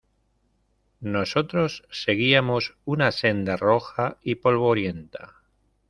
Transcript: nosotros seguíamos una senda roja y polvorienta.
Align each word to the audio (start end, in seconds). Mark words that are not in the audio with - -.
nosotros 1.01 1.83
seguíamos 1.91 2.75
una 2.85 3.11
senda 3.11 3.55
roja 3.55 4.17
y 4.23 4.33
polvorienta. 4.33 5.43